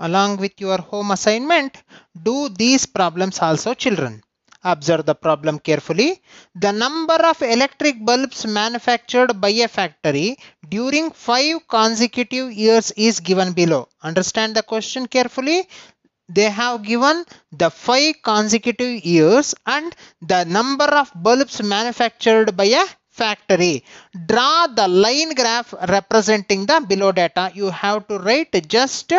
along 0.00 0.38
with 0.38 0.60
your 0.60 0.78
home 0.78 1.10
assignment, 1.12 1.82
do 2.28 2.48
these 2.48 2.86
problems 2.86 3.38
also 3.38 3.74
children. 3.74 4.22
Observe 4.62 5.06
the 5.06 5.14
problem 5.14 5.58
carefully. 5.58 6.20
The 6.54 6.72
number 6.72 7.14
of 7.30 7.40
electric 7.42 8.04
bulbs 8.04 8.46
manufactured 8.46 9.40
by 9.40 9.50
a 9.50 9.68
factory 9.68 10.36
during 10.68 11.10
five 11.12 11.66
consecutive 11.68 12.52
years 12.52 12.90
is 12.92 13.20
given 13.20 13.52
below. 13.52 13.88
Understand 14.02 14.54
the 14.54 14.62
question 14.62 15.06
carefully. 15.06 15.66
They 16.28 16.48
have 16.50 16.82
given 16.82 17.24
the 17.52 17.70
five 17.70 18.16
consecutive 18.22 19.04
years 19.04 19.54
and 19.66 19.94
the 20.22 20.44
number 20.44 20.84
of 20.84 21.10
bulbs 21.14 21.62
manufactured 21.62 22.56
by 22.56 22.64
a 22.66 22.84
factory. 23.08 23.84
Draw 24.26 24.68
the 24.68 24.88
line 24.88 25.34
graph 25.34 25.72
representing 25.88 26.66
the 26.66 26.84
below 26.86 27.12
data. 27.12 27.50
You 27.54 27.70
have 27.70 28.06
to 28.08 28.18
write 28.18 28.68
just 28.68 29.12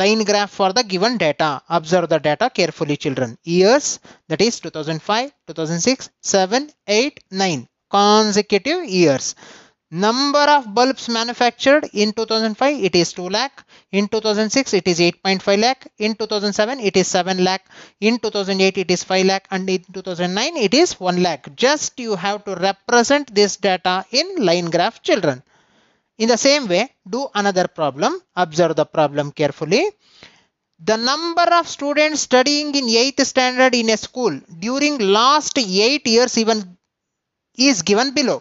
line 0.00 0.22
graph 0.24 0.50
for 0.50 0.72
the 0.72 0.82
given 0.84 1.16
data. 1.18 1.62
Observe 1.68 2.08
the 2.08 2.18
data 2.18 2.50
carefully 2.58 2.96
children. 2.96 3.36
Years 3.44 4.00
that 4.28 4.40
is 4.40 4.58
2005, 4.60 5.32
2006, 5.46 6.10
7, 6.20 6.70
8, 6.86 7.20
9 7.30 7.68
consecutive 7.90 8.84
years. 8.84 9.34
Number 9.90 10.44
of 10.56 10.72
bulbs 10.74 11.08
manufactured 11.10 11.84
in 11.92 12.12
2005 12.14 12.82
it 12.82 12.94
is 12.96 13.12
2 13.12 13.28
lakh. 13.28 13.62
In 13.92 14.08
2006 14.08 14.72
it 14.72 14.88
is 14.88 14.98
8.5 15.00 15.58
lakh. 15.60 15.86
In 15.98 16.14
2007 16.14 16.80
it 16.80 16.96
is 16.96 17.08
7 17.08 17.44
lakh. 17.44 17.66
In 18.00 18.18
2008 18.18 18.78
it 18.78 18.90
is 18.90 19.04
5 19.04 19.26
lakh 19.26 19.46
and 19.50 19.68
in 19.68 19.84
2009 19.92 20.56
it 20.56 20.72
is 20.72 20.98
1 20.98 21.22
lakh. 21.22 21.54
Just 21.54 22.00
you 22.00 22.16
have 22.16 22.42
to 22.46 22.54
represent 22.54 23.34
this 23.34 23.56
data 23.58 24.06
in 24.10 24.36
line 24.46 24.70
graph 24.70 25.02
children. 25.02 25.42
In 26.22 26.28
the 26.28 26.38
same 26.38 26.64
way, 26.72 26.82
do 27.14 27.20
another 27.40 27.66
problem. 27.78 28.12
Observe 28.44 28.74
the 28.80 28.86
problem 28.96 29.32
carefully. 29.40 29.84
The 30.90 30.96
number 31.10 31.46
of 31.58 31.68
students 31.76 32.22
studying 32.28 32.68
in 32.80 32.86
8th 32.86 33.24
standard 33.32 33.74
in 33.80 33.90
a 33.90 33.96
school 33.96 34.34
during 34.66 34.98
last 34.98 35.58
8 35.58 36.06
years 36.14 36.38
even 36.42 36.58
is 37.68 37.82
given 37.82 38.10
below. 38.18 38.38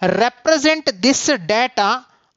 Represent 0.00 0.84
this 1.02 1.26
data 1.54 1.90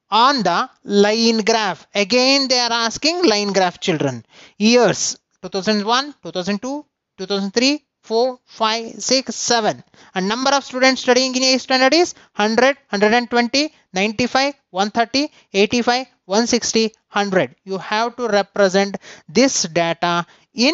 on 0.09 0.43
the 0.43 0.69
line 0.83 1.39
graph. 1.49 1.87
Again, 1.93 2.47
they 2.47 2.59
are 2.59 2.75
asking 2.85 3.23
line 3.31 3.51
graph 3.57 3.79
children. 3.79 4.25
Years 4.57 5.17
2001, 5.41 6.13
2002, 6.23 6.85
2003, 7.17 7.86
4, 8.07 8.39
5, 8.45 9.01
6, 9.03 9.35
7. 9.35 9.83
And 10.15 10.27
number 10.27 10.51
of 10.51 10.63
students 10.63 11.01
studying 11.01 11.35
in 11.35 11.43
A 11.43 11.57
standard 11.57 11.93
is 11.93 12.13
100, 12.35 12.77
120, 12.89 13.73
95, 13.93 14.53
130, 14.69 15.31
85, 15.53 16.07
160, 16.25 16.83
100. 17.11 17.55
You 17.65 17.77
have 17.77 18.15
to 18.17 18.27
represent 18.27 18.97
this 19.27 19.63
data 19.63 20.25
in 20.53 20.73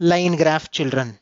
line 0.00 0.36
graph 0.36 0.70
children. 0.70 1.18